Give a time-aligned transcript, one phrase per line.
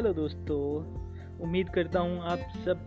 [0.00, 0.58] Hello दोस्तों,
[1.42, 2.86] उम्मीद करता हूँ आप सब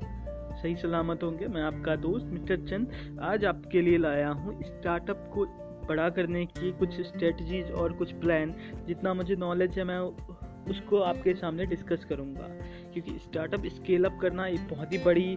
[0.62, 5.46] सही सलामत होंगे। मैं आपका दोस्त मिस्टर चंद। आज आपके लिए लाया हूँ स्टार्टअप को
[5.88, 8.54] बड़ा करने की कुछ स्ट्रेटजीज और कुछ प्लान
[8.88, 10.00] जितना मुझे नॉलेज है, मैं
[10.72, 12.48] उसको आपके सामने डिस्कस करूँगा।
[12.94, 15.32] क्योंकि स्टार्टअप स्केल अप करना एक बहुत ही बड़ी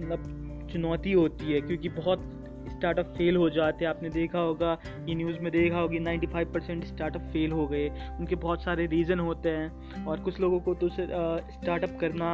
[0.00, 2.43] मतलब चुनौती होती है, क्योंकि बहुत
[2.76, 4.76] स्टार्टअप फेल हो जाते हैं। आपने देखा होगा
[5.08, 9.20] ये न्यूज़ में देखा होगी 95 परसेंट स्टार्टअप फेल हो गए। उनके बहुत सारे रीज़न
[9.20, 12.30] होते हैं और कुछ लोगों को तो स्टार्टअप करना,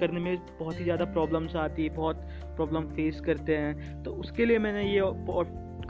[0.00, 4.46] करने में बहुत ही ज़्यादा प्रॉब्लम्स आती है, बहुत प्रॉब्लम फेस करते हैं। तो उसके
[4.46, 5.12] लिए मैंने ये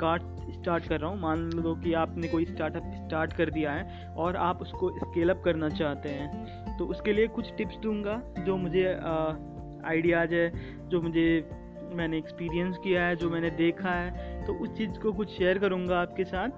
[0.01, 0.23] कार्ड
[0.53, 4.37] स्टार्ट कर रहा हूँ। मान लो कि आपने कोई स्टार्टअप स्टार्ट कर दिया है और
[4.39, 8.85] आप उसको स्केल अप करना चाहते हैं। तो उसके लिए कुछ टिप्स दूँगा जो मुझे
[9.87, 10.51] आइडियाज़ है,
[10.89, 11.27] जो मुझे
[11.93, 16.01] मैंने एक्सपीरियंस किया है, जो मैंने देखा है तो उस चीज़ को कुछ शेयर करूँगा
[16.01, 16.49] आपके साथ।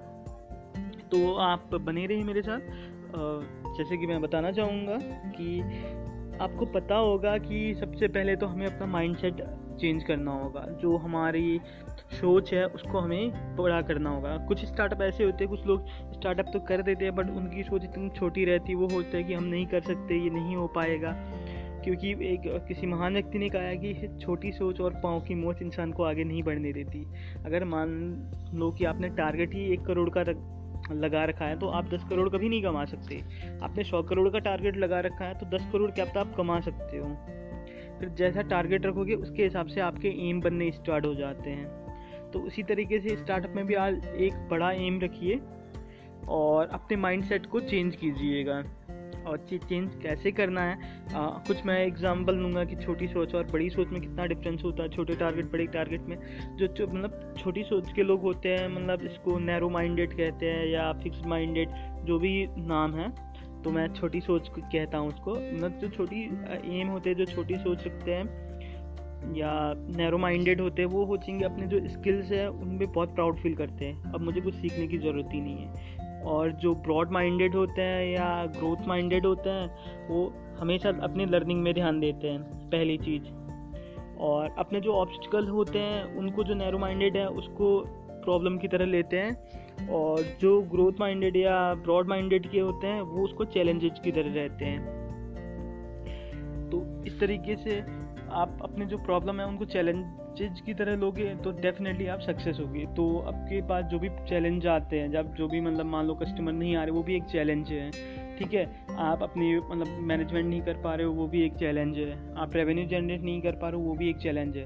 [1.11, 2.59] तो आप बने रहिए मेरे साथ।
[3.77, 4.97] जैसे कि मैं बताना चाहूँगा
[5.31, 5.59] कि
[6.41, 9.41] आपको पता होगा कि सबसे पहले तो हमें अपना माइंडसेट
[9.79, 11.59] चेंज करना होगा। जो हमारी
[12.11, 16.49] सोच है, उसको हमें बड़ा करना होगा। कुछ स्टार्टअप ऐसे होते हैं, कुछ लोग स्टार्टअप
[16.53, 19.33] तो कर देते हैं बट उनकी सोच इतनी छोटी रहती है, वो होता है कि
[19.33, 21.15] हम नहीं कर सकते, ये नहीं हो पाएगा।
[21.83, 25.61] क्योंकि एक किसी महान व्यक्ति ने कहा है कि छोटी सोच और पाँव की मोच
[25.61, 27.05] इंसान को आगे नहीं बढ़ने देती।
[27.45, 27.89] अगर मान
[28.53, 30.37] लो कि आपने टारगेट ही एक करोड़ का रख,
[30.93, 33.19] लगा रखा है तो आप दस करोड़ कभी नहीं कमा सकते।
[33.63, 36.59] आपने सौ करोड़ का टारगेट लगा रखा है तो दस करोड़ क्या तो आप कमा
[36.59, 37.07] सकते हो।
[37.99, 42.39] फिर जैसा टारगेट रखोगे उसके हिसाब से आपके एम बनने स्टार्ट हो जाते हैं। तो
[42.39, 45.39] उसी तरीके से स्टार्टअप में भी आज एक बड़ा एम रखिए
[46.29, 48.61] और अपने माइंडसेट को चेंज कीजिएगा।
[49.27, 49.63] और चीज़
[50.01, 50.77] कैसे करना है?
[51.15, 54.83] आ, कुछ मैं एग्जांपल लूँगा कि छोटी सोच और बड़ी सोच में कितना डिफरेंस होता
[54.83, 56.17] है। छोटे टारगेट बड़े टारगेट में
[56.57, 60.93] जो मतलब छोटी सोच के लोग होते हैं मतलब इसको नैरो माइंडेड कहते हैं या
[60.93, 61.69] फिक्स माइंडेड
[62.05, 63.09] जो भी नाम है।
[63.63, 66.23] तो मैं छोटी सोच कहता हूँ उसको। मतलब जो छोटी
[66.79, 68.23] एम होते हैं जो छोटी सोच रखते हैं
[69.35, 69.51] या
[69.97, 73.85] नैरो माइंडेड होते हैं वो सोचेंगे अपने जो स्किल्स है पर बहुत प्राउड फील करते
[73.85, 77.81] हैं। अब मुझे कुछ सीखने की ज़रूरत ही नहीं है। और जो ब्रॉड माइंडेड होते
[77.81, 79.69] हैं या ग्रोथ माइंडेड होते हैं,
[80.07, 83.23] वो हमेशा अपनी लर्निंग में ध्यान देते हैं, पहली चीज़।
[84.19, 88.85] और अपने जो ऑब्स्टिकल होते हैं, उनको जो नैरो माइंडेड है, उसको प्रॉब्लम की तरह
[88.85, 93.99] लेते हैं। और जो ग्रोथ माइंडेड या ब्रॉड माइंडेड के होते हैं, वो उसको चैलेंजेज
[93.99, 95.03] की तरह रहते हैं।
[96.69, 97.79] तो इस तरीके से
[98.31, 99.65] आप अपने जो प्रॉब्लम है, उनको
[100.37, 104.67] चैलेंजेज की तरह लोगे तो डेफिनेटली आप सक्सेस होगी। तो आपके पास जो भी चैलेंज
[104.67, 107.23] आते हैं, जब जो भी मतलब मान लो कस्टमर नहीं आ रहे, वो भी एक
[107.23, 107.91] चैलेंज है,
[108.37, 108.65] ठीक है?
[108.99, 112.55] आप अपनी मतलब मैनेजमेंट नहीं कर पा रहे हो, वो भी एक चैलेंज है। आप
[112.55, 114.65] रेवेन्यू जनरेट नहीं कर पा रहे हो, वो भी एक चैलेंज है।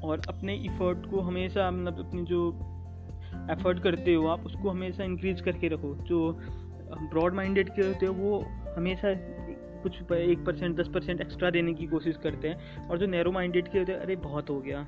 [0.00, 2.48] और अपने इफ़र्ट को हमेशा मतलब अपनी जो
[3.50, 6.32] एफर्ट करते हो आप, उसको हमेशा इंक्रीज करके रखो। जो
[7.10, 8.38] ब्रॉड माइंडेड के होते हो, वो
[8.76, 9.08] हमेशा
[9.86, 13.68] कुछ एक परसेंट दस परसेंट एक्स्ट्रा देने की कोशिश करते हैं। और जो नैरो माइंडेड
[13.68, 14.80] के होते हैं अरे, बहुत हो गया।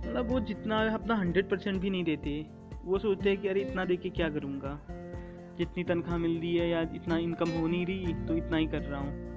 [0.00, 2.46] मतलब वो जितना अपना हंड्रेड परसेंट भी नहीं देते,
[2.84, 4.80] वो सोचते हैं कि अरे, इतना दे के क्या करूँगा?
[5.58, 8.78] जितनी तनख्वाह मिल रही है या इतना इनकम हो नहीं रही तो इतना ही कर
[8.78, 9.36] रहा हूँ।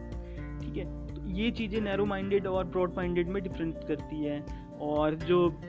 [0.59, 1.07] ठीक है?
[1.07, 4.45] तो ये चीज़ें नैरो माइंडेड और ब्रॉड माइंडेड में डिफरेंस करती है।
[4.80, 5.62] और जो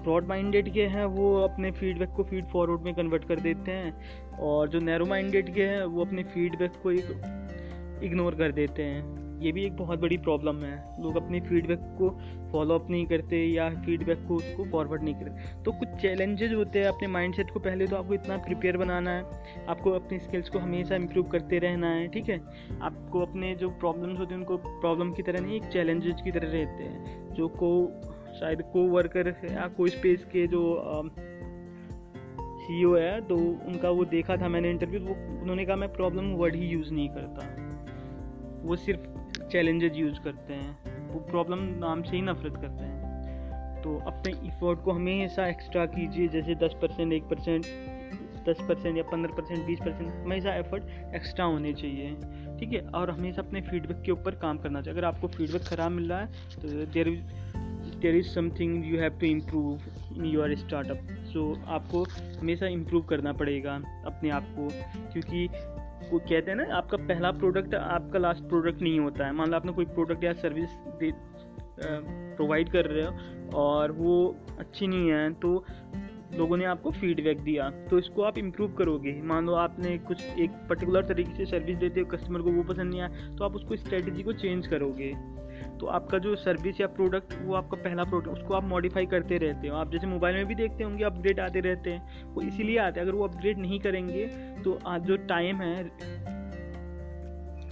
[0.00, 4.00] ब्रॉड माइंडेड के हैं, वो अपने फीडबैक को फ़ीड फॉरवर्ड में कन्वर्ट कर देते हैं।
[4.38, 7.04] और जो नैरो माइंडेड के हैं, वो अपने फीडबैक को एक
[8.02, 12.08] इग्नोर कर देते हैं। ये भी एक बहुत बड़ी प्रॉब्लम है। लोग अपनी फीडबैक को
[12.52, 16.78] फॉलो अप नहीं करते या फीडबैक को उसको फॉरवर्ड नहीं करते। तो कुछ चैलेंजेस होते
[16.78, 19.24] हैं अपने माइंडसेट को पहले तो आपको इतना प्रिपेयर बनाना है।
[19.68, 22.40] आपको अपनी स्किल्स को हमेशा इम्प्रूव करते रहना है, ठीक है?
[22.82, 26.46] आपको अपने जो प्रॉब्लम्स होते हैं, उनको प्रॉब्लम की तरह नहीं, एक चैलेंजेस की तरह
[26.46, 28.00] रहते हैं। जो को,
[28.40, 30.82] शायद को वर्कर या को स्पेस के जो
[32.40, 36.54] सी है तो उनका वो देखा था मैंने इंटरव्यू वो, उन्होंने कहा, मैं प्रॉब्लम वर्ड
[36.54, 37.69] ही यूज़ नहीं करता।
[38.62, 43.96] वो सिर्फ़ चैलेंजेज यूज़ करते हैं। वो प्रॉब्लम नाम से ही नफरत करते हैं। तो
[44.06, 47.64] अपने इफ़ोर्ट को हमेशा एक्स्ट्रा कीजिए, जैसे दस परसेंट एक परसेंट
[48.48, 52.14] दस परसेंट या पंद्रह परसेंट बीस परसेंट हमेशा एफर्ट एक्स्ट्रा होने चाहिए,
[52.58, 52.80] ठीक है?
[52.90, 56.20] और हमेशा अपने फीडबैक के ऊपर काम करना चाहिए। अगर आपको फीडबैक ख़राब मिल रहा
[56.20, 57.08] है तो there
[58.00, 59.80] there is something you have to improve
[60.16, 62.02] in your startup so आपको
[62.40, 63.74] हमेशा इम्प्रूव करना पड़ेगा
[64.06, 64.68] अपने आप को,
[65.12, 65.46] क्योंकि
[66.02, 69.56] वो कहते हैं ना, आपका पहला प्रोडक्ट आपका लास्ट प्रोडक्ट नहीं होता है। मान लो
[69.56, 70.70] आपने कोई प्रोडक्ट या सर्विस
[71.00, 71.12] दे
[72.36, 74.14] प्रोवाइड कर रहे हो और वो
[74.58, 75.64] अच्छी नहीं है तो
[76.36, 80.50] लोगों ने आपको फीडबैक दिया। तो इसको आप इम्प्रूव करोगे। मान लो आपने कुछ एक
[80.68, 83.76] पर्टिकुलर तरीके से सर्विस देते हो कस्टमर को वो पसंद नहीं आया तो आप उसको
[83.76, 85.12] स्ट्रेटजी को चेंज करोगे।
[85.80, 89.68] तो आपका जो सर्विस या प्रोडक्ट वो आपका पहला प्रोडक्ट उसको आप मॉडिफाई करते रहते
[89.68, 93.00] हो। आप जैसे मोबाइल में भी देखते होंगे अपग्रेड आते रहते हैं। वो इसीलिए आते
[93.00, 94.26] हैं, अगर वो अपग्रेड नहीं करेंगे
[94.64, 95.82] तो आज जो टाइम है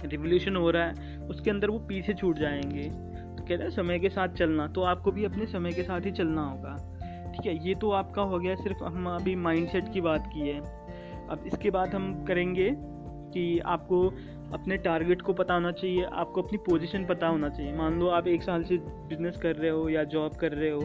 [0.05, 4.09] रिवोल्यूशन हो रहा है, उसके अंदर वो पीछे छूट जाएँगे। तो कहते हैं समय के
[4.09, 6.75] साथ चलना तो आपको भी अपने समय के साथ ही चलना होगा।
[7.31, 10.59] ठीक है, ये तो आपका हो गया, सिर्फ़ हम अभी माइंडसेट की बात की है।
[11.27, 12.69] अब इसके बाद हम करेंगे
[13.33, 14.09] कि आपको
[14.53, 18.27] अपने टारगेट को पता होना चाहिए, आपको अपनी पोजीशन पता होना चाहिए। मान लो आप
[18.27, 18.77] एक साल से
[19.09, 20.81] बिज़नेस कर रहे हो या जॉब कर रहे हो,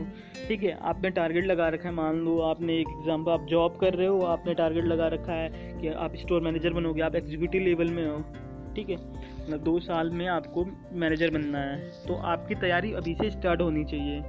[0.48, 3.94] ठीक है, आपने टारगेट लगा रखा है। मान लो आपने एक एग्ज़ाम्पल आप जॉब कर
[3.94, 7.90] रहे हो, आपने टारगेट लगा रखा है कि आप स्टोर मैनेजर बनोगे, आप एग्जीक्यूटिव लेवल
[7.90, 8.18] में हो,
[8.76, 10.64] ठीक है। मतलब दो साल में आपको
[10.94, 14.22] मैनेजर बनना है। तो आपकी तैयारी अभी से स्टार्ट होनी चाहिए।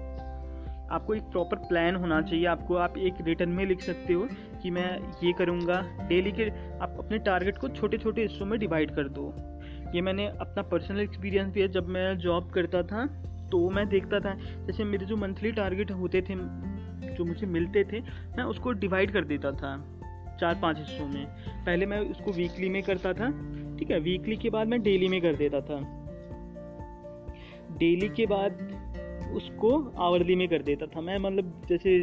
[0.88, 4.28] आपको एक प्रॉपर प्लान होना चाहिए, आपको आप एक रिटर्न में लिख सकते हो
[4.66, 6.44] कि मैं ये करूँगा। डेली के
[6.78, 9.26] आप अपने टारगेट को छोटे छोटे हिस्सों में डिवाइड कर दो।
[9.96, 13.06] ये मैंने अपना पर्सनल एक्सपीरियंस भी है जब मैं जॉब करता था
[13.52, 14.34] तो मैं देखता था।
[14.66, 16.36] जैसे मेरे जो मंथली टारगेट होते थे,
[17.14, 18.00] जो मुझे मिलते थे,
[18.38, 19.78] मैं उसको डिवाइड कर देता था
[20.40, 21.26] चार पाँच हिस्सों में।
[21.66, 23.30] पहले मैं उसको वीकली में करता था,
[23.80, 24.00] ठीक है?
[24.00, 25.80] वीकली के बाद मैं डेली में कर देता था।
[27.78, 28.58] डेली के बाद
[29.34, 32.02] उसको आवरली में कर देता था। मैं मतलब जैसे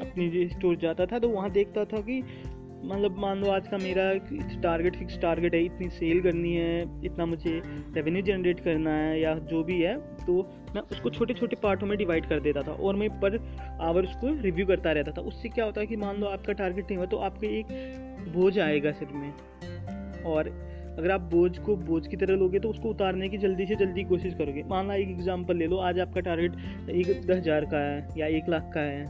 [0.00, 2.22] अपनी स्टोर जाता था तो वहाँ देखता था कि
[2.84, 4.12] मतलब मान लो आज का मेरा
[4.62, 7.60] टारगेट फिक्स टारगेट है, इतनी सेल करनी है, इतना मुझे
[7.94, 10.34] रेवेन्यू जनरेट करना है या जो भी है तो
[10.74, 13.38] मैं उसको छोटे छोटे पार्टों में डिवाइड कर देता था और मैं पर
[13.80, 16.84] आवर उसको रिव्यू करता रहता था। उससे क्या होता है कि मान लो आपका टारगेट
[16.84, 20.48] नहीं हुआ तो आपके एक बोझ आएगा सिर में। और
[20.98, 24.04] अगर आप बोझ को, बोझ की तरह लोगे तो उसको उतारने की जल्दी से जल्दी
[24.04, 28.06] कोशिश करोगे। मान एक एग्ज़ाम्पल ले लो, आज आपका टारगेट एक दस हज़ार का है
[28.18, 29.06] या एक लाख का है।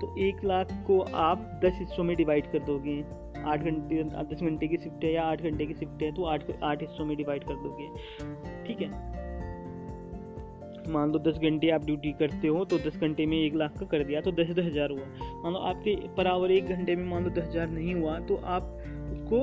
[0.00, 3.02] तो एक लाख को आप दस हिस्सों में डिवाइड कर दोगे।
[3.42, 6.50] आठ घंटे, दस घंटे की शिफ्ट है या आठ घंटे की शिफ्ट है तो आठ
[6.62, 7.86] आठ हिस्सों में डिवाइड कर दोगे।
[8.66, 8.88] ठीक है?
[10.88, 13.86] मान लो दस घंटे आप ड्यूटी करते हो तो दस घंटे में एक लाख का
[13.86, 15.06] कर दिया तो दस दस हज़ार हुआ।
[15.42, 18.36] मान लो आपके पर आवर एक घंटे में मान लो दस हज़ार नहीं हुआ तो
[18.46, 18.62] आप
[19.12, 19.40] उसको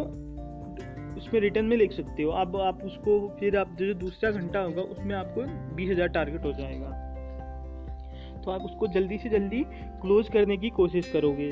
[1.23, 4.81] उसमें रिटर्न में लिख सकते हो। अब आप उसको फिर आप जो दूसरा घंटा होगा,
[4.83, 5.41] उसमें आपको
[5.75, 6.89] बीस हज़ार टारगेट हो जाएगा।
[8.41, 9.63] तो आप उसको जल्दी से जल्दी
[10.01, 11.51] क्लोज करने की कोशिश करोगे।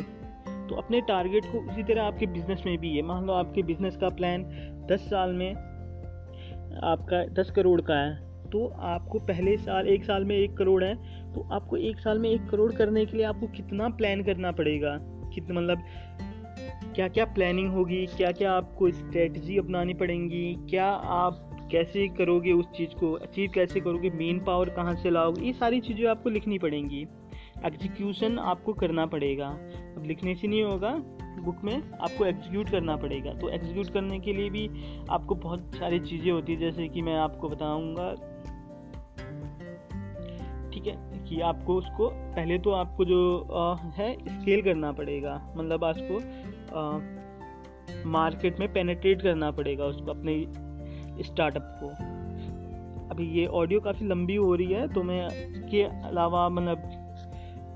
[0.69, 3.97] तो अपने टारगेट को उसी तरह आपके बिज़नेस में भी है। मान लो आपके बिज़नेस
[3.97, 4.43] का प्लान
[4.91, 5.53] दस साल में
[6.83, 8.15] आपका दस करोड़ का है
[8.51, 10.93] तो आपको पहले साल, एक साल में एक करोड़ है
[11.33, 14.97] तो आपको एक साल में एक करोड़ करने के लिए आपको कितना प्लान करना पड़ेगा?
[15.33, 15.83] कितना मतलब
[16.95, 18.05] क्या क्या प्लानिंग होगी?
[18.05, 20.55] क्या क्या आपको स्ट्रेटजी अपनानी पड़ेंगी?
[20.69, 23.13] क्या आप कैसे करोगे उस चीज़ को?
[23.13, 24.09] अचीव कैसे करोगे?
[24.09, 25.45] मेन पावर कहाँ से लाओगे?
[25.45, 27.07] ये सारी चीज़ें आपको लिखनी पड़ेंगी।
[27.65, 29.47] एग्जीक्यूशन आपको करना पड़ेगा।
[29.97, 31.03] अब लिखने से नहीं होगा
[31.41, 34.69] बुक में आपको एग्जीक्यूट करना पड़ेगा। तो एग्जीक्यूट करने के लिए भी
[35.09, 38.13] आपको बहुत सारी चीज़ें होती है, जैसे कि मैं आपको बताऊँगा।
[40.73, 41.10] ठीक है?
[41.23, 46.19] कि आपको उसको पहले तो आपको जो आ, है स्केल करना पड़ेगा। मतलब आपको
[48.09, 51.87] मार्केट में पेनेट्रेट करना पड़ेगा उसको अपने स्टार्टअप को।
[53.09, 56.77] अभी ये ऑडियो काफ़ी लंबी हो रही है तो मैं इसके अलावा मतलब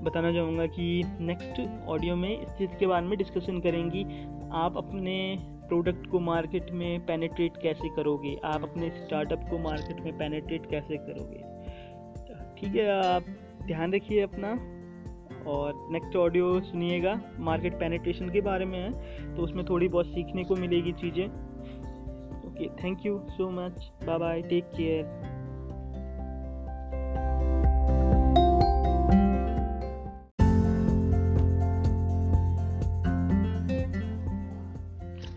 [0.04, 4.04] बताना चाहूँगा कि नेक्स्ट ऑडियो में इस चीज़ के बारे में डिस्कशन करेंगी।
[4.54, 5.16] आप अपने
[5.68, 8.36] प्रोडक्ट को मार्केट में पेनेट्रेट कैसे करोगे?
[8.44, 11.55] आप अपने स्टार्टअप को मार्केट में पेनेट्रेट कैसे करोगे?
[12.58, 13.24] ठीक है, आप
[13.66, 14.50] ध्यान रखिए अपना।
[15.46, 20.44] और नेक्स्ट ऑडियो सुनिएगा। मार्केट पेनिट्रेशन के बारे में है तो उसमें थोड़ी बहुत सीखने
[20.44, 21.26] को मिलेगी चीज़ें।
[22.46, 25.34] Okay thank you so much bye bye take care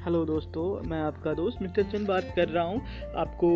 [0.02, 2.82] hello दोस्तों, मैं आपका दोस्त मिस्टर चंद बात कर रहा हूँ।
[3.16, 3.50] आपको,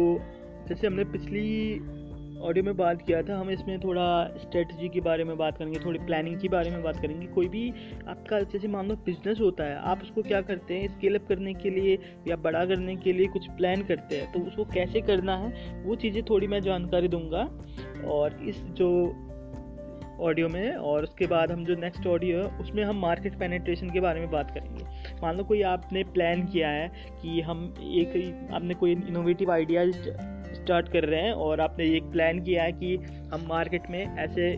[0.68, 1.80] जैसे हमने पिछली
[2.44, 4.06] ऑडियो में बात किया था, हम इसमें थोड़ा
[4.38, 7.70] स्ट्रेटजी के बारे में बात करेंगे, थोड़ी प्लानिंग के बारे में बात करेंगे। कोई भी
[8.08, 11.54] आपका, जैसे मान लो बिज़नेस होता है, आप उसको क्या करते हैं स्केल अप करने
[11.54, 11.98] के लिए
[12.28, 15.96] या बड़ा करने के लिए कुछ प्लान करते हैं तो उसको कैसे करना है, वो
[15.96, 17.50] चीज़ें थोड़ी मैं जानकारी दूँगा।
[18.08, 18.90] और इस जो
[20.22, 24.00] ऑडियो में और उसके बाद हम जो नेक्स्ट ऑडियो है, उसमें हम मार्केट पेनेट्रेशन के
[24.00, 24.86] बारे में बात करेंगे।
[25.22, 26.88] मान लो कोई आपने प्लान किया है
[27.22, 29.86] कि हम एक, आपने कोई इनोवेटिव आइडिया
[30.64, 32.96] स्टार्ट कर रहे हैं और आपने एक प्लान किया है कि
[33.34, 34.50] हम मार्केट में ऐसे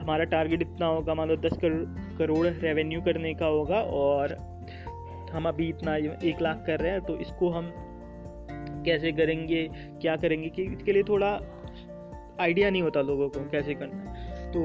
[0.00, 1.58] हमारा टारगेट इतना होगा, मान लो दस
[2.18, 4.36] करोड़ रेवेन्यू करने का होगा और
[5.32, 7.72] हम अभी इतना एक लाख कर रहे हैं तो इसको हम
[8.86, 9.68] कैसे करेंगे,
[10.00, 11.30] क्या करेंगे कि इसके लिए थोड़ा
[12.40, 14.14] आइडिया नहीं होता लोगों को कैसे करना
[14.50, 14.62] तो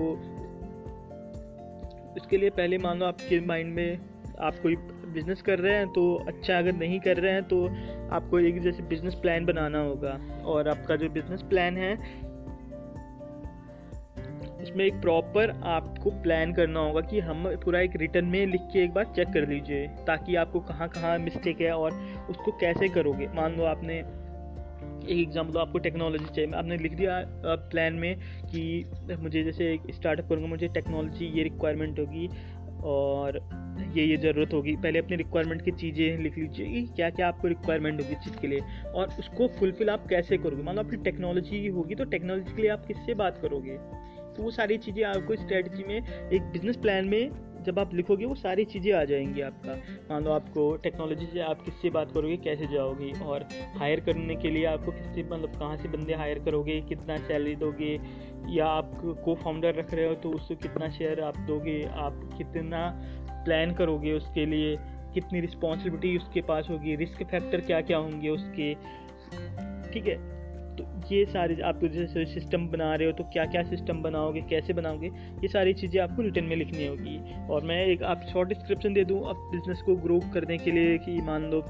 [2.18, 4.00] इसके लिए पहले मान लो आपके माइंड में
[4.40, 4.76] आप कोई
[5.14, 7.66] बिज़नेस कर रहे हैं तो अच्छा अगर नहीं कर रहे हैं तो
[8.12, 11.94] आपको एक जैसे बिज़नेस प्लान बनाना होगा। और आपका जो बिज़नेस प्लान है,
[14.62, 18.84] इसमें एक प्रॉपर आपको प्लान करना होगा कि हम पूरा एक रिटर्न में लिख के
[18.84, 21.94] एक बार चेक कर लीजिए, ताकि आपको कहाँ कहाँ मिस्टेक है और
[22.30, 23.98] उसको कैसे करोगे। मान लो आपने,
[25.02, 27.22] एक एग्ज़ाम्पल आपको टेक्नोलॉजी चाहिए। आपने लिख दिया
[27.70, 28.16] प्लान में
[28.46, 32.28] कि मुझे जैसे एक स्टार्टअप करूँगा, मुझे टेक्नोलॉजी ये रिक्वायरमेंट होगी।
[32.84, 33.38] और
[33.96, 37.48] ये ये ज़रूरत होगी। पहले अपने रिक्वायरमेंट की चीज़ें लिख लीजिए कि क्या क्या आपको
[37.48, 38.60] रिक्वायरमेंट होगी चीज़ के लिए
[38.96, 40.64] और उसको फुलफिल आप कैसे करोगे?
[40.64, 43.78] मान लो आपकी टेक्नोलॉजी होगी तो टेक्नोलॉजी के लिए आप किससे बात करोगे?
[44.30, 47.30] तो वो सारी चीज़ें आपको स्ट्रेटजी में, एक बिज़नेस प्लान में
[47.64, 49.74] जब आप लिखोगे, वो सारी चीज़ें आ जाएँगी आपका।
[50.12, 53.12] मान लो आपको टेक्नोलॉजी से आप किससे बात करोगे, कैसे जाओगे?
[53.24, 53.48] और
[53.78, 58.00] हायर करने के लिए आपको किससे मतलब कहाँ से बंदे हायर करोगे, कितना सैलरी दोगे?
[58.50, 58.92] या आप
[59.26, 61.84] को फाउंडर रख रहे हो तो उसको कितना शेयर आप दोगे?
[61.84, 63.02] आप कितना
[63.46, 64.78] प्लान करोगे उसके लिए?
[65.14, 66.96] कितनी रिस्पॉन्सिबिलिटी उसके पास होगी?
[66.96, 68.74] रिस्क फैक्टर क्या क्या होंगे उसके?
[69.94, 70.39] ठीक है?
[71.12, 75.08] ये सारी आप जैसे सिस्टम बना रहे हो तो क्या क्या सिस्टम बनाओगे, कैसे बनाओगे,
[75.42, 79.04] ये सारी चीज़ें आपको रिटर्न में लिखनी होगी। और मैं एक आप शॉर्ट डिस्क्रिप्शन दे
[79.06, 81.62] दूँ, आप बिज़नेस को ग्रो करने के लिए कि मान लो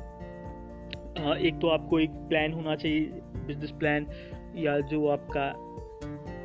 [1.20, 3.00] हाँ एक तो आपको एक प्लान होना चाहिए
[3.48, 4.06] बिज़नेस प्लान
[4.58, 5.46] या जो आपका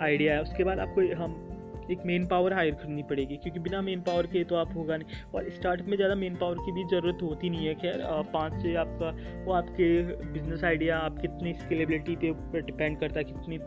[0.05, 1.44] आइडिया है, उसके बाद आपको हम
[1.91, 5.23] एक मेन पावर हायर करनी पड़ेगी, क्योंकि बिना मेन पावर के तो आप होगा नहीं।
[5.35, 8.75] और स्टार्ट में ज़्यादा मेन पावर की भी ज़रूरत होती नहीं है, खैर पाँच से
[8.77, 9.11] आपका,
[9.45, 13.59] वो आपके बिज़नेस आइडिया आप कितनी स्केलेबिलिटी पे ऊपर डिपेंड करता है, कितनी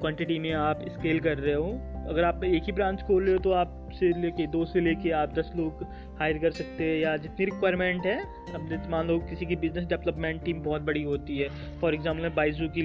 [0.00, 1.70] क्वांटिटी में आप स्केल कर रहे हो।
[2.08, 5.10] अगर आप एक ही ब्रांच खोल रहे हो तो आप से लेके, दो से लेके
[5.12, 5.82] आप दस लोग
[6.18, 8.18] हायर कर सकते हैं, या जितनी रिक्वायरमेंट है,
[8.54, 11.48] अब मान लो किसी की बिज़नेस डेवलपमेंट टीम बहुत बड़ी होती है।
[11.80, 12.82] फॉर एग्ज़ाम्पल बाइजू की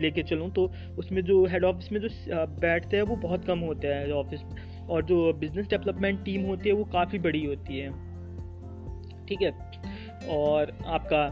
[0.00, 2.08] लेके चलूँ तो उसमें जो हेड ऑफ़िस में जो
[2.60, 4.40] बैठते हैं, वो बहुत कम होते हैं ऑफ़िस
[4.90, 7.90] और जो बिज़नेस डेवलपमेंट टीम होती है, वो काफ़ी बड़ी होती है।
[9.26, 9.50] ठीक है?
[10.30, 11.26] और आपका,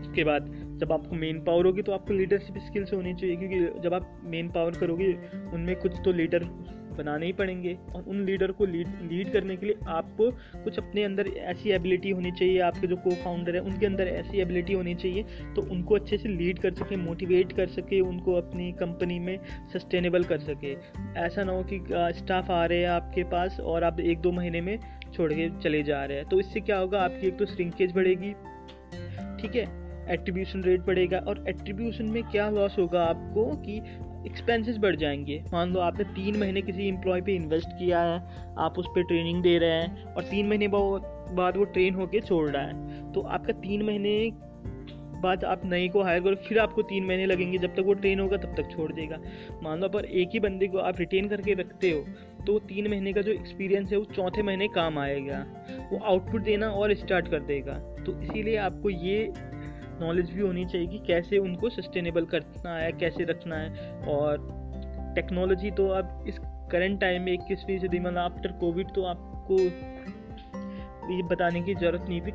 [0.00, 0.50] उसके बाद
[0.80, 4.48] जब आपको मेन पावर होगी तो आपको लीडरशिप स्किल्स होनी चाहिए, क्योंकि जब आप मेन
[4.48, 5.12] पावर करोगे,
[5.52, 6.44] उनमें कुछ तो लीडर
[6.96, 10.30] बनाने ही पड़ेंगे और उन लीडर को लीड लीड करने के लिए आपको
[10.64, 14.40] कुछ अपने अंदर ऐसी एबिलिटी होनी चाहिए, आपके जो को फाउंडर है, उनके अंदर ऐसी
[14.40, 15.22] एबिलिटी होनी चाहिए
[15.56, 19.38] तो उनको अच्छे से लीड कर सके मोटिवेट कर सके, उनको अपनी कंपनी में
[19.72, 20.72] सस्टेनेबल कर सके।
[21.20, 21.80] ऐसा ना हो कि
[22.18, 25.82] स्टाफ आ रहे हैं आपके पास और आप एक दो महीने में छोड़ के चले
[25.82, 28.32] जा रहे हैं। तो इससे क्या होगा, आपकी एक तो श्रिंकेज बढ़ेगी,
[29.38, 29.64] ठीक है?
[30.08, 33.78] एट्रीब्यूशन रेट बढ़ेगा और एट्रीब्यूशन में क्या लॉस होगा आपको कि
[34.26, 38.18] एक्सपेंसेस बढ़ जाएँगे। मान लो आपने तीन महीने किसी एम्प्लॉय पे इन्वेस्ट किया है,
[38.58, 42.48] आप उस पर ट्रेनिंग दे रहे हैं और तीन महीने बाद वो ट्रेन होके छोड़
[42.50, 44.30] रहा है तो आपका तीन महीने
[45.16, 48.20] बाद आप नई को हायर करो फिर आपको तीन महीने लगेंगे, जब तक वो ट्रेन
[48.20, 49.18] होगा तब तक छोड़ देगा।
[49.62, 52.04] मान लो पर एक ही बंदे को आप रिटेन करके रखते हो
[52.44, 55.38] तो तीन महीने का जो एक्सपीरियंस है, वो चौथे महीने काम आएगा,
[55.92, 57.74] वो आउटपुट देना और स्टार्ट कर देगा।
[58.06, 59.32] तो इसीलिए आपको ये
[60.00, 64.48] नॉलेज भी होनी चाहिए कि कैसे उनको सस्टेनेबल करना है, कैसे रखना है। और
[65.16, 66.38] टेक्नोलॉजी तो अब इस
[66.72, 69.58] करंट टाइम में इक्कीसवीं सदी मतलब आफ्टर कोविड तो आपको
[71.14, 72.32] ये बताने की ज़रूरत नहीं थी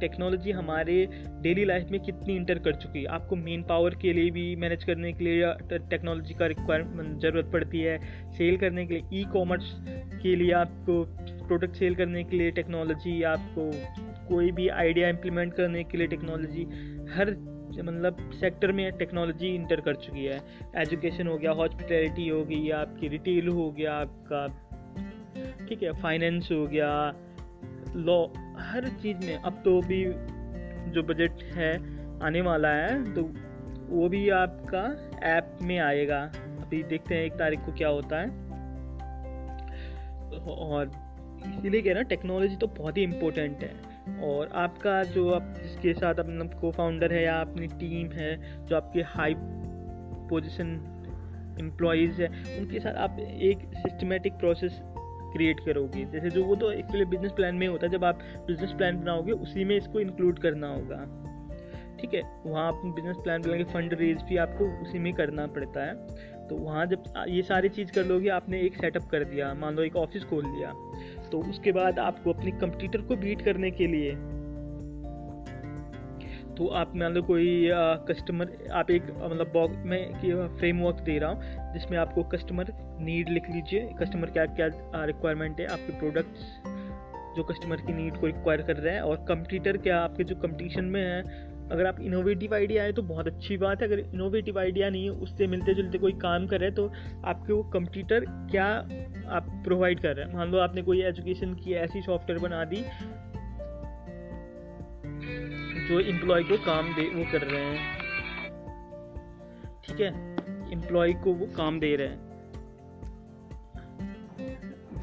[0.00, 0.94] टेक्नोलॉजी हमारे
[1.42, 4.84] डेली लाइफ में कितनी इंटर कर चुकी है। आपको मेन पावर के लिए भी मैनेज
[4.84, 5.52] करने के लिए
[5.88, 7.98] टेक्नोलॉजी का रिक्वायरमेंट ज़रूरत पड़ती है
[8.32, 9.70] सेल करने के लिए। ई कॉमर्स
[10.22, 11.02] के लिए आपको
[11.46, 13.70] प्रोडक्ट सेल करने के लिए टेक्नोलॉजी आपको
[14.28, 16.64] कोई भी आइडिया इम्प्लीमेंट करने के लिए टेक्नोलॉजी
[17.08, 17.30] हर
[17.84, 20.40] मतलब सेक्टर में टेक्नोलॉजी इंटर कर चुकी है।
[20.76, 24.46] एजुकेशन हो गया हॉस्पिटैलिटी हो गई, आपकी रिटेल हो गया, आपका
[25.66, 26.90] ठीक है फाइनेंस हो गया
[27.96, 28.26] लॉ
[28.58, 30.04] हर चीज़ में। अब तो भी
[30.90, 31.72] जो बजट है,
[32.22, 33.22] आने वाला है तो
[33.88, 34.84] वो भी आपका
[35.28, 36.20] ऐप में आएगा।
[36.62, 38.28] अभी देखते हैं एक तारीख को क्या होता है।
[40.40, 40.90] और
[41.58, 46.14] इसीलिए कह रहा टेक्नोलॉजी तो बहुत ही इम्पोर्टेंट है। और आपका जो आप, जिसके साथ
[46.14, 49.34] अपना को फाउंडर है या अपनी टीम है, जो आपके हाई
[50.28, 50.90] पोजीशन
[51.60, 54.80] एम्प्लॉयज़ है, उनके साथ आप एक सिस्टमेटिक प्रोसेस
[55.32, 58.70] क्रिएट करोगे। जैसे जो वो तो एक्चुअली बिज़नेस प्लान में होता है, जब आप बिज़नेस
[58.70, 61.20] प्लान बनाओगे, उसी में इसको इंक्लूड करना होगा।
[62.00, 62.22] ठीक है?
[62.46, 65.94] वहाँ आप बिज़नेस प्लान बनाएँगे फंड रेज भी आपको उसी में करना पड़ता है।
[66.48, 69.82] तो वहाँ जब ये सारी चीज़ कर लोगे, आपने एक सेटअप कर दिया, मान लो
[69.82, 70.72] एक ऑफ़िस खोल लिया।
[71.32, 74.14] तो उसके बाद आपको अपने कंप्यूटर को बीट करने के लिए।
[76.56, 77.68] तो आप मान लो कोई
[78.08, 83.50] कस्टमर आप एक मतलब बॉक्स में फ्रेमवर्क दे रहा हूँ, जिसमें आपको कस्टमर नीड लिख
[83.50, 84.68] लीजिए। कस्टमर क्या क्या
[85.04, 86.40] रिक्वायरमेंट है, आपके प्रोडक्ट्स
[87.36, 90.84] जो कस्टमर की नीड को रिक्वायर कर रहे हैं। और कंप्यूटर क्या, आपके जो कंपटीशन
[90.84, 91.22] में है
[91.72, 95.10] अगर आप इनोवेटिव आइडिया है तो बहुत अच्छी बात है। अगर इनोवेटिव आइडिया नहीं है,
[95.10, 96.86] उससे मिलते जुलते कोई काम कर रहे तो
[97.24, 98.66] आपके वो कंप्यूटर क्या
[99.28, 100.34] आप प्रोवाइड कर रहे हैं?
[100.34, 102.84] मान लो आपने कोई एजुकेशन की ऐसी सॉफ्टवेयर बना दी,
[105.88, 107.78] जो एम्प्लॉय को काम दे, वो कर रहे हैं।
[109.84, 110.08] ठीक है?
[110.72, 112.32] एम्प्लॉय को वो काम दे रहे हैं।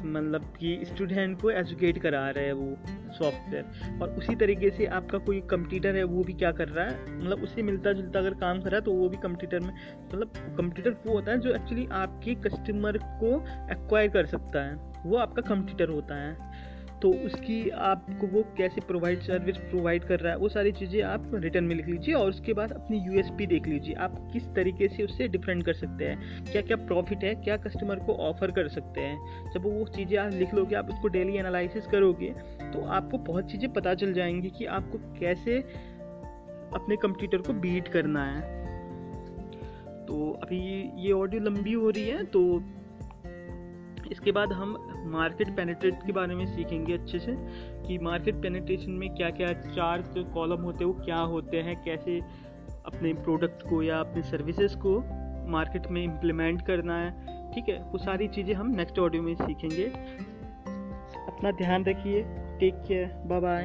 [0.04, 2.76] मतलब कि स्टूडेंट को एजुकेट करा रहे हैं वो।
[3.22, 7.18] सॉफ्टवेयर और उसी तरीके से आपका कोई कंप्यूटर है, वो भी क्या कर रहा है?
[7.18, 9.72] मतलब उससे मिलता जुलता अगर काम कर रहा है तो वो भी कंप्यूटर में
[10.04, 13.34] मतलब कंप्यूटर वो होता है जो एक्चुअली आपके कस्टमर को
[13.72, 14.74] एक्वायर कर सकता है।
[15.06, 16.51] वो आपका कंप्यूटर होता है।
[17.02, 21.30] तो उसकी आपको वो कैसे प्रोवाइड सर्विस प्रोवाइड कर रहा है, वो सारी चीज़ें आप
[21.34, 25.04] रिटर्न में लिख लीजिए और उसके बाद अपनी यूएसपी देख लीजिए। आप किस तरीके से
[25.04, 29.00] उससे डिफरेंट कर सकते हैं क्या क्या प्रॉफिट है, क्या कस्टमर को ऑफ़र कर सकते
[29.00, 32.28] हैं। जब वो चीज़ें आप लिख लोगे, आप उसको डेली एनालिसिस करोगे
[32.72, 35.58] तो आपको बहुत चीज़ें पता चल जाएँगी कि आपको कैसे
[36.74, 38.60] अपने कंप्यूटर को बीट करना है।
[40.06, 40.58] तो अभी
[40.98, 42.42] ये ऑडियो लंबी हो रही है तो
[44.12, 44.76] इसके बाद हम
[45.10, 47.34] मार्केट पेनिट्रेट के बारे में सीखेंगे अच्छे से
[47.86, 51.76] कि मार्केट पेनिट्रेशन में क्या क्या चार जो कॉलम होते हैं, वो क्या होते हैं,
[51.84, 52.18] कैसे
[52.86, 54.98] अपने प्रोडक्ट को या अपने सर्विसेज़ को
[55.50, 57.10] मार्केट में इम्प्लीमेंट करना है,
[57.52, 57.78] ठीक है?
[57.82, 59.86] वो सारी चीज़ें हम नेक्स्ट ऑडियो में सीखेंगे।
[61.26, 62.22] अपना ध्यान रखिए
[62.60, 63.64] take care bye bye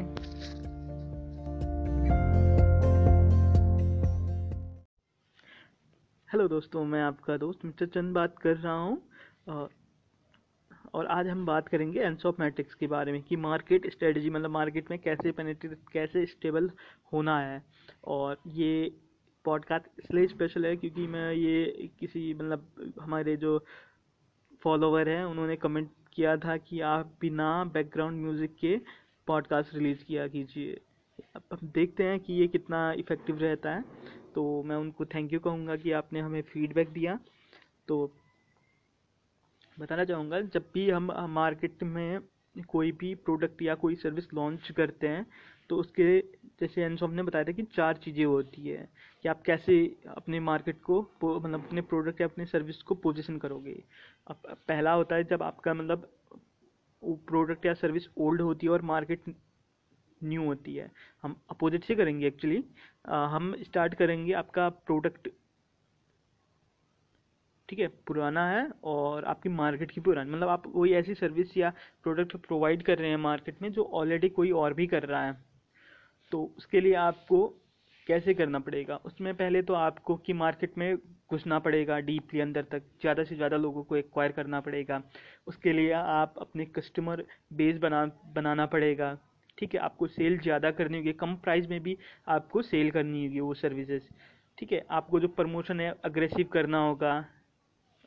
[6.29, 8.97] hello दोस्तों, मैं आपका दोस्त मिस्टर चंद बात कर रहा हूँ।
[10.93, 14.91] और आज हम बात करेंगे एनसॉप मैट्रिक्स के बारे में कि मार्केट स्ट्रेटजी मतलब मार्केट
[14.91, 16.69] में कैसे पेनिट्रेट कैसे स्टेबल
[17.13, 17.63] होना है।
[18.03, 18.91] और ये
[19.45, 23.65] पॉडकास्ट इसलिए स्पेशल है क्योंकि मैं ये किसी मतलब हमारे जो
[24.63, 28.77] फॉलोवर हैं, उन्होंने कमेंट किया था कि आप बिना बैकग्राउंड म्यूज़िक के
[29.27, 30.79] पॉडकास्ट रिलीज़ किया कीजिए।
[31.35, 33.83] अब हम देखते हैं कि ये कितना इफ़ेक्टिव रहता है।
[34.35, 37.19] तो मैं उनको थैंक यू कहूँगा कि आपने हमें फीडबैक दिया।
[37.87, 38.11] तो
[39.77, 42.19] बताना चाहूँगा, जब भी हम मार्केट में
[42.69, 45.25] कोई भी प्रोडक्ट या कोई सर्विस लॉन्च करते हैं
[45.69, 46.19] तो उसके,
[46.61, 48.87] जैसे एनसॉम ने बताया था कि चार चीज़ें होती है
[49.23, 49.75] कि आप कैसे
[50.07, 53.81] अपने मार्केट को मतलब अपने प्रोडक्ट या अपने सर्विस को पोजीशन करोगे।
[54.27, 56.09] अब पहला होता है जब आपका मतलब
[57.27, 59.33] प्रोडक्ट या सर्विस ओल्ड होती है और मार्केट
[60.21, 60.89] न्यू होती है।
[61.23, 62.63] हम अपोजिट से करेंगे एक्चुअली
[63.05, 65.29] हम स्टार्ट करेंगे आपका प्रोडक्ट
[67.69, 71.69] ठीक है, पुराना है और आपकी मार्केट की पुरानी मतलब आप कोई ऐसी सर्विस या
[72.03, 75.37] प्रोडक्ट प्रोवाइड कर रहे हैं मार्केट में जो ऑलरेडी कोई और भी कर रहा है।
[76.31, 77.47] तो उसके लिए आपको
[78.07, 78.95] कैसे करना पड़ेगा?
[79.05, 80.97] उसमें पहले तो आपको कि मार्केट में
[81.31, 85.01] घुसना पड़ेगा डीपली अंदर तक, ज़्यादा से ज़्यादा लोगों को एक्वायर करना पड़ेगा।
[85.47, 89.17] उसके लिए आप अपने कस्टमर बेस बना, बनाना पड़ेगा।
[89.57, 93.39] ठीक है, आपको सेल ज़्यादा करनी होगी, कम प्राइस में भी आपको सेल करनी होगी
[93.39, 94.03] वो सर्विसेज़
[94.57, 97.25] ठीक है, आपको जो प्रमोशन है अग्रेसिव करना होगा।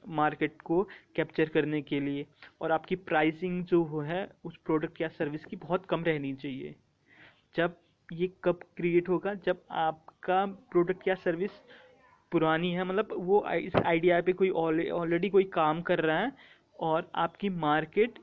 [0.08, 0.82] मार्केट को
[1.16, 2.26] कैप्चर करने के लिए
[2.60, 6.74] और आपकी प्राइसिंग जो है उस प्रोडक्ट या सर्विस की बहुत कम रहनी चाहिए।
[7.54, 7.76] जब
[8.08, 11.50] ये कब क्रिएट होगा, जब आपका प्रोडक्ट या सर्विस
[12.32, 16.32] पुरानी है मतलब वो इस आइडिया पे कोई ऑलरेडी कोई काम कर रहा है
[16.80, 18.18] और आपकी मार्केट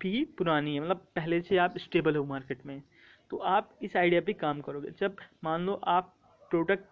[0.00, 2.82] भी पुरानी है मतलब पहले से आप स्टेबल हो मार्केट में
[3.30, 6.14] तो आप इस आइडिया पे काम करोगे। जब मान लो आप
[6.50, 6.84] प्रोडक्ट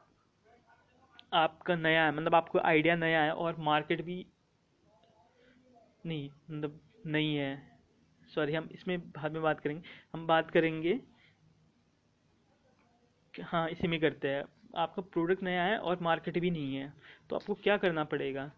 [1.35, 4.25] आपका नया है मतलब आपको आइडिया नया है और मार्केट भी
[6.07, 7.53] नहीं मतलब नहीं है।
[8.35, 9.83] सॉरी हम इसमें बाद में बात करेंगे।
[10.15, 11.01] हम बात करेंगे
[13.35, 14.45] हाँ इसी में करते हैं।
[14.77, 16.93] आपका प्रोडक्ट नया है और मार्केट भी नहीं है
[17.31, 18.51] तो आपको क्या करना पड़ेगा?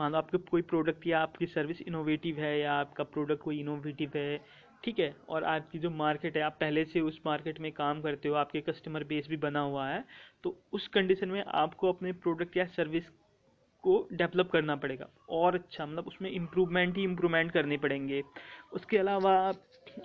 [0.00, 4.12] मान लो आपका कोई प्रोडक्ट या आपकी सर्विस इनोवेटिव है या आपका प्रोडक्ट कोई इनोवेटिव
[4.16, 4.36] है
[4.84, 5.14] ठीक है?
[5.28, 8.60] और आपकी जो मार्केट है, आप पहले से उस मार्केट में काम करते हो, आपके
[8.62, 10.04] कस्टमर बेस भी बना हुआ है
[10.44, 13.08] तो उस कंडीशन में आपको अपने प्रोडक्ट या सर्विस
[13.84, 18.22] को डेवलप करना पड़ेगा। और अच्छा मतलब उसमें इम्प्रूवमेंट ही इम्प्रूवमेंट करने पड़ेंगे।
[18.72, 19.34] उसके अलावा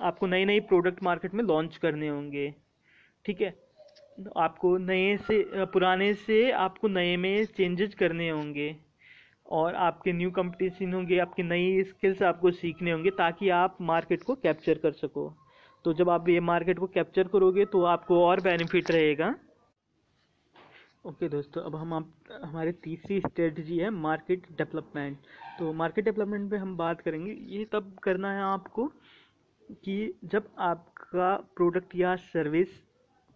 [0.02, 2.54] आपको नए नए प्रोडक्ट मार्केट में लॉन्च करने होंगे,
[3.26, 3.54] ठीक है?
[4.38, 8.76] आपको नए से, पुराने से आपको नए में चेंजेस करने होंगे।
[9.54, 14.36] और आपके न्यू कंपटीशन होंगे आपकी नई स्किल्स आपको सीखने होंगे ताकि आप मार्केट को
[14.38, 15.32] कैप्चर कर सको।
[15.86, 19.36] तो जब आप ये मार्केट को कैप्चर करोगे तो आपको और बेनिफिट रहेगा।
[21.06, 22.12] ओके okay, दोस्तों अब हम आप
[22.44, 25.18] हमारी तीसरी स्ट्रेटजी है मार्केट डेवलपमेंट
[25.60, 28.86] तो मार्केट डेवलपमेंट पे हम बात करेंगे। ये तब करना है आपको
[29.84, 32.68] कि जब आपका प्रोडक्ट या सर्विस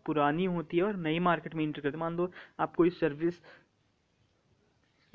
[0.06, 3.42] पुरानी होती है और नई मार्केट में इंटर करते मान लो आप कोई सर्विस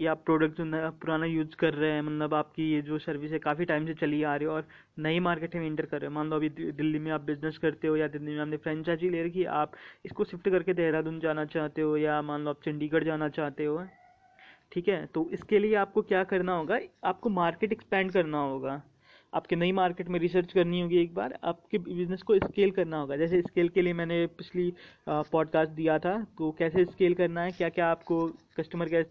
[0.03, 3.39] या प्रोडक्ट जो नया, पुराना यूज़ कर रहे हैं मतलब आपकी ये जो सर्विस है,
[3.39, 4.67] काफ़ी टाइम से चली आ रही है और
[4.99, 7.89] नई मार्केट में इंटर कर रहे हैं। मान लो अभी दिल्ली में आप बिज़नेस करते
[7.89, 9.73] हो या दिल्ली में आपने फ्रेंचाइजी ले रखी आप
[10.05, 13.83] इसको शिफ्ट करके देहरादून जाना चाहते हो या मान लो आप चंडीगढ़ जाना चाहते हो,
[14.73, 15.05] ठीक है?
[15.07, 16.79] तो इसके लिए आपको क्या करना होगा?
[17.05, 18.83] आपको मार्केट एक्सपेंड करना होगा।
[19.33, 23.17] आपके नई मार्केट में रिसर्च करनी होगी एक बार। आपके बिज़नेस को स्केल करना होगा।
[23.17, 24.73] जैसे स्केल के लिए मैंने पिछली
[25.09, 27.53] पॉडकास्ट दिया था तो कैसे स्केल करना है?
[27.53, 28.27] क्या क्या आपको
[28.59, 29.03] कस्टमर के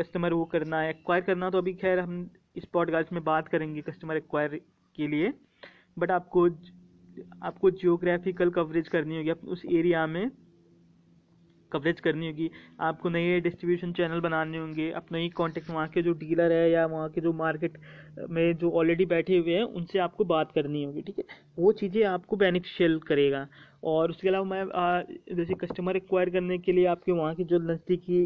[0.00, 3.80] कस्टमर वो करना है एक्वायर करना तो अभी खैर हम इस पॉडकास्ट में बात करेंगे
[3.82, 4.60] कस्टमर एक्वायर
[4.96, 5.32] के लिए।
[5.98, 6.46] बट आपको
[7.42, 10.30] आपको जियोग्राफिकल कवरेज करनी होगी उस एरिया में
[11.72, 16.12] कवरेज करनी होगी। आपको नए डिस्ट्रीब्यूशन चैनल बनाने होंगे अपने ही कॉन्टेक्ट वहाँ के जो
[16.12, 17.78] डीलर है या वहाँ के जो मार्केट
[18.30, 21.24] में जो ऑलरेडी बैठे हुए हैं, उनसे आपको बात करनी होगी, ठीक है?
[21.58, 23.46] वो चीज़ें आपको बेनिफिशियल करेगा।
[23.84, 28.24] और उसके अलावा मैं जैसे कस्टमर एक्वायर करने के लिए आपके वहाँ की जो नज़दीकी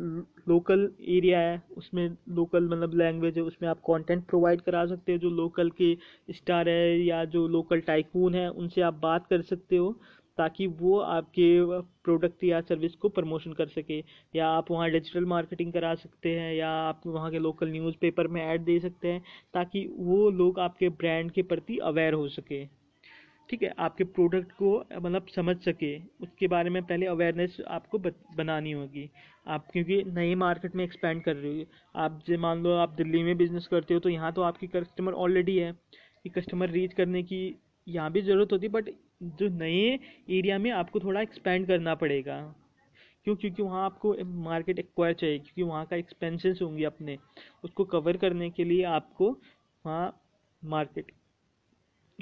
[0.00, 5.18] लोकल एरिया है, उसमें लोकल मतलब लैंग्वेज है, उसमें आप कंटेंट प्रोवाइड करा सकते हो,
[5.18, 5.96] जो लोकल के
[6.30, 9.92] स्टार है या जो लोकल टाइकून है, उनसे आप बात कर सकते हो,
[10.38, 13.98] ताकि वो आपके प्रोडक्ट या सर्विस को प्रमोशन कर सके।
[14.36, 18.42] या आप वहाँ डिजिटल मार्केटिंग करा सकते हैं, या आप वहाँ के लोकल न्यूज़पेपर में
[18.42, 19.22] ऐड दे सकते हैं,
[19.54, 22.83] ताकि वो लोग आपके ब्रांड के प्रति अवेयर हो सके।
[23.48, 28.72] ठीक है, आपके प्रोडक्ट को मतलब समझ सके। उसके बारे में पहले अवेयरनेस आपको बनानी
[28.72, 29.08] होगी।
[29.46, 31.64] आप, क्योंकि नए मार्केट में एक्सपेंड कर रहे हो।
[31.96, 35.12] आप जो मान लो आप दिल्ली में बिज़नेस करते हो तो यहाँ तो आपकी कस्टमर
[35.14, 35.72] ऑलरेडी है।
[36.24, 37.40] कि कस्टमर रीच करने की
[37.86, 38.88] यहाँ भी ज़रूरत होती है बट
[39.38, 39.98] जो नए
[40.30, 42.38] एरिया में आपको थोड़ा एक्सपेंड करना पड़ेगा।
[43.26, 43.34] क्यों?
[43.36, 47.18] क्योंकि वहाँ आपको मार्केट एक्वायर चाहिए, क्योंकि वहाँ का एक्सपेंसेस होंगे अपने।
[47.64, 49.30] उसको कवर करने के लिए आपको
[49.84, 50.12] वहाँ
[50.62, 51.12] मार्केट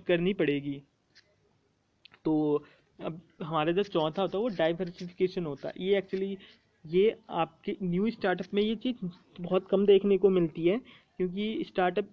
[0.06, 0.82] करनी पड़ेगी।
[2.24, 2.64] तो
[2.98, 6.36] अब हमारा जो चौथा होता है, वो डाइवर्सिफिकेशन होता है। ये एक्चुअली
[6.84, 9.06] ये आपके न्यू स्टार्टअप में ये चीज़
[9.40, 10.78] बहुत कम देखने को मिलती है,
[11.18, 12.08] क्योंकि स्टार्टअप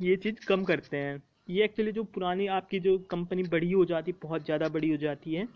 [0.00, 4.10] ये चीज़ कम करते हैं। ये एक्चुअली जो पुरानी आपकी जो कंपनी बड़ी हो जाती
[4.10, 5.46] है बहुत ज़्यादा बड़ी हो जाती है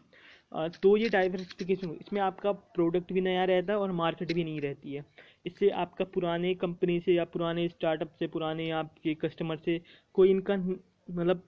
[0.74, 4.92] तो ये डाइवर्सिफिकेशन इसमें आपका प्रोडक्ट भी नया रहता है और मार्केट भी नहीं रहती
[4.92, 5.04] है।
[5.46, 9.80] इससे आपका पुराने कंपनी से या पुराने स्टार्टअप से, पुराने आपके कस्टमर से
[10.14, 11.42] कोई इनका मतलब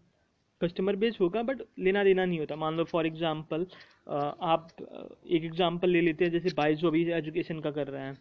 [0.62, 3.66] कस्टमर बेस होगा बट लेना देना नहीं होता। मान लो फॉर एग्ज़ाम्पल
[4.08, 8.18] आप एक एग्ज़ाम्पल ले लेते हैं, जैसे बाइजो अभी एजुकेशन का कर रहे हैं।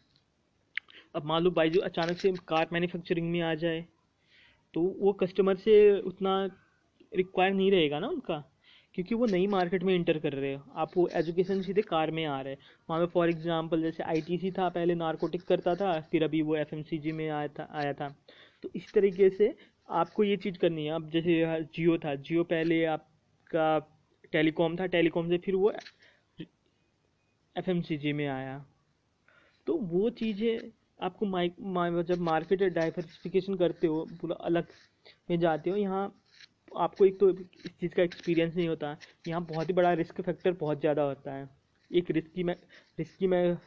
[1.16, 3.86] अब मान लो बाइजो अचानक से कार मैन्युफैक्चरिंग में आ जाए
[4.74, 6.34] तो वो कस्टमर से उतना
[7.12, 8.44] रिक्वायर नहीं रहेगा ना उनका,
[8.96, 12.24] क्योंकि वो नई मार्केट में इंटर कर रहे हो। आप वो एजुकेशन सीधे कार में
[12.26, 16.24] आ रहे हैं। वहाँ पे फॉर एग्जांपल जैसे आईटीसी था, पहले नारकोटिक करता था, फिर
[16.24, 18.10] अभी वो एफएमसीजी में आया था आया था।
[18.64, 19.54] तो इस तरीके से
[19.92, 23.80] आपको ये चीज़ करनी है। आप जैसे जियो था जियो पहले आपका
[24.34, 25.72] टेलीकॉम था टेलीकॉम से फिर वो
[27.56, 28.58] एफएमसीजी में आया।
[29.68, 34.68] तो वो चीज़ें आपको माइक मा, जब मार्केट डाइवर्सिफिकेशन करते हो पूरा अलग
[35.30, 36.04] में जाते हो यहाँ
[36.78, 38.96] आपको एक तो इस चीज़ का एक्सपीरियंस नहीं होता।
[39.28, 41.50] यहाँ बहुत ही बड़ा रिस्क फैक्टर बहुत ज़्यादा होता है।
[41.92, 42.56] एक रिस्की में
[43.00, 43.58] रिस्की में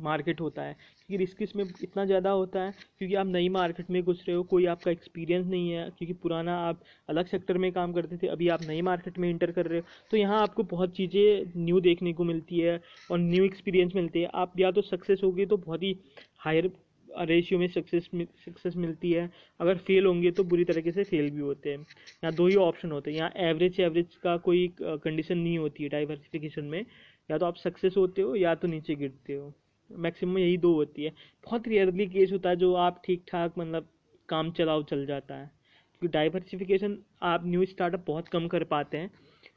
[0.00, 4.02] मार्केट होता है, क्योंकि रिस्क इसमें इतना ज़्यादा होता है, क्योंकि आप नई मार्केट में
[4.02, 7.92] घुस रहे हो, कोई आपका एक्सपीरियंस नहीं है, क्योंकि पुराना आप अलग सेक्टर में काम
[7.92, 10.96] करते थे, अभी आप नई मार्केट में इंटर कर रहे हो। तो यहाँ आपको बहुत
[10.96, 12.80] चीज़ें न्यू देखने को मिलती है
[13.10, 15.96] और न्यू एक्सपीरियंस मिलती है। आप या तो सक्सेस होगी तो बहुत ही
[16.40, 16.70] हायर
[17.08, 18.08] रेशियो में सक्सेस
[18.44, 19.30] सक्सेस मिलती है।
[19.60, 22.92] अगर फेल होंगे तो बुरी तरीके से फेल भी होते हैं। यहाँ दो ही ऑप्शन
[22.92, 26.84] होते हैं। यहाँ एवरेज एवरेज का कोई कंडीशन नहीं होती है डाइवर्सिफिकेशन में।
[27.28, 29.52] या तो आप सक्सेस होते हो या तो नीचे गिरते हो।
[29.90, 31.10] मैक्सिमम यही दो होती है।
[31.46, 33.88] बहुत रेयरली केस होता है जो आप ठीक ठाक मतलब
[34.28, 39.10] काम चलाओ चल जाता है। क्योंकि डाइवर्सिफिकेशन आप न्यू स्टार्टअप बहुत कम कर पाते हैं,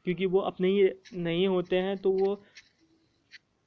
[0.04, 2.42] क्योंकि वो अपने ही नहीं होते हैं तो वो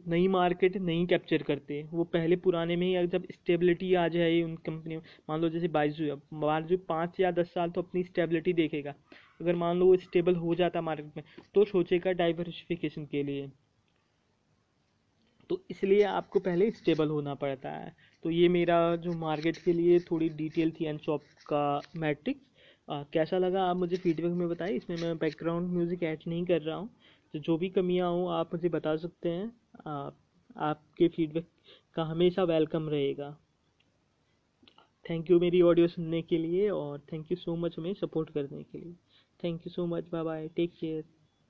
[0.06, 4.56] नई मार्केट नहीं कैप्चर करते। वो पहले पुराने में ही जब स्टेबिलिटी आ जाए उन
[4.65, 8.93] कंपनी में, मान लो जैसे बाइजू बाइजू पाँच या दस साल तो अपनी स्टेबिलिटी देखेगा।
[9.41, 11.23] अगर मान लो वो स्टेबल हो जाता मार्केट में
[11.56, 13.49] तो सोचेगा डाइवर्सिफिकेशन के लिए।
[15.49, 19.99] तो इसलिए आपको पहले स्टेबल होना पड़ता है। तो ये मेरा जो मार्केट के लिए
[20.01, 22.41] थोड़ी डिटेल थी एंड शॉप का मैट्रिक्स
[23.13, 26.75] कैसा लगा आप मुझे फीडबैक में बताएँ। इसमें मैं बैकग्राउंड म्यूज़िक ऐड नहीं कर रहा
[26.75, 26.89] हूँ।
[27.34, 29.51] तो जो भी कमियाँ हों आप मुझे बता सकते हैं।
[29.88, 30.10] आ,
[30.58, 31.47] आपके फीडबैक
[31.95, 33.36] का हमेशा वेलकम रहेगा।
[35.05, 38.63] थैंक यू मेरी ऑडियो सुनने के लिए और थैंक यू सो मच हमें सपोर्ट करने
[38.63, 38.93] के लिए।
[39.39, 41.03] Thank you so much bye bye take care